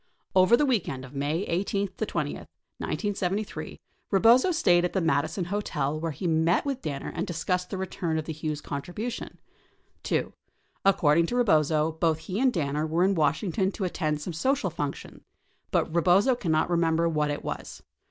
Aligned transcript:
Over 0.35 0.57
the 0.57 0.65
weekend 0.65 1.05
of 1.05 1.13
May 1.13 1.43
18 1.43 1.89
20, 1.89 2.33
1973, 2.33 3.79
Rebozo 4.09 4.49
stayed 4.51 4.83
at 4.83 4.93
the 4.93 4.99
Madison 4.99 5.45
Hotel 5.45 5.99
where 5.99 6.09
he 6.11 6.25
met 6.25 6.65
with 6.65 6.81
Danner 6.81 7.11
and 7.13 7.27
discussed 7.27 7.69
the 7.69 7.77
return 7.77 8.17
of 8.17 8.25
the 8.25 8.33
Hughes 8.33 8.61
contribution. 8.61 9.37
2. 10.01 10.33
According 10.83 11.27
to 11.27 11.35
Rebozo, 11.35 11.91
both 11.91 12.17
he 12.17 12.39
and 12.39 12.51
Danner 12.51 12.87
were 12.87 13.03
in 13.03 13.13
Washing 13.13 13.51
ton 13.51 13.71
to 13.73 13.83
attend 13.83 14.21
some 14.21 14.33
social 14.33 14.71
function 14.71 15.21
but 15.69 15.93
Rebozo 15.93 16.33
cannot 16.33 16.71
remember 16.71 17.07
what 17.07 17.29
it 17.29 17.43
was. 17.43 17.83